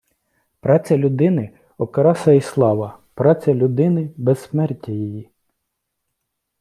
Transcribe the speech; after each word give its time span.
Праця 0.59 0.97
людини– 0.97 1.49
окраса 1.77 2.31
і 2.31 2.41
слава, 2.41 2.99
праця 3.13 3.53
людини– 3.53 4.11
безсмертя 4.17 4.91
її 4.91 5.29